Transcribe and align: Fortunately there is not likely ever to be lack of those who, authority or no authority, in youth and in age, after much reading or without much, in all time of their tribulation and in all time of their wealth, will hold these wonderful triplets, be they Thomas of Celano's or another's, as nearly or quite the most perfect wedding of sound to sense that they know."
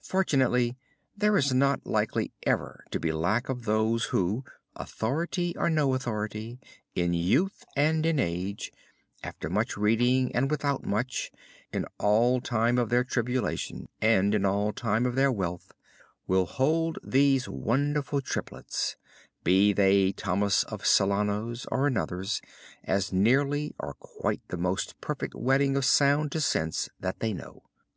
Fortunately 0.00 0.76
there 1.16 1.36
is 1.36 1.52
not 1.52 1.84
likely 1.84 2.30
ever 2.46 2.84
to 2.92 3.00
be 3.00 3.10
lack 3.10 3.48
of 3.48 3.64
those 3.64 4.04
who, 4.14 4.44
authority 4.76 5.56
or 5.58 5.68
no 5.68 5.92
authority, 5.92 6.60
in 6.94 7.12
youth 7.12 7.64
and 7.74 8.06
in 8.06 8.20
age, 8.20 8.70
after 9.24 9.50
much 9.50 9.76
reading 9.76 10.30
or 10.36 10.46
without 10.46 10.86
much, 10.86 11.32
in 11.72 11.84
all 11.98 12.40
time 12.40 12.78
of 12.78 12.90
their 12.90 13.02
tribulation 13.02 13.88
and 14.00 14.36
in 14.36 14.44
all 14.44 14.72
time 14.72 15.04
of 15.04 15.16
their 15.16 15.32
wealth, 15.32 15.72
will 16.28 16.46
hold 16.46 17.00
these 17.02 17.48
wonderful 17.48 18.20
triplets, 18.20 18.94
be 19.42 19.72
they 19.72 20.12
Thomas 20.12 20.62
of 20.62 20.82
Celano's 20.86 21.66
or 21.72 21.88
another's, 21.88 22.40
as 22.84 23.12
nearly 23.12 23.74
or 23.80 23.94
quite 23.94 24.46
the 24.46 24.56
most 24.58 25.00
perfect 25.00 25.34
wedding 25.34 25.76
of 25.76 25.84
sound 25.84 26.30
to 26.30 26.40
sense 26.40 26.88
that 27.00 27.18
they 27.18 27.32
know." 27.32 27.64